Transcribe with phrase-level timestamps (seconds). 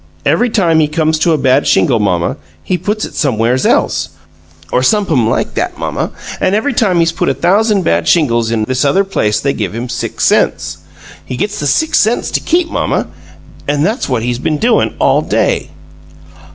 [0.25, 4.09] Every time he comes to a bad shingle, mamma, he puts it somewheres else,
[4.71, 8.63] or somep'm like that, mamma, an' every time he's put a thousand bad shingles in
[8.63, 10.79] this other place they give him six cents.
[11.23, 13.09] He gets the six cents to keep, mamma
[13.67, 15.69] an' that's what he's been doin' all day!"